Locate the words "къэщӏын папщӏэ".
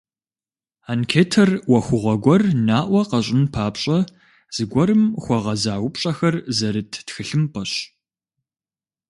3.09-3.99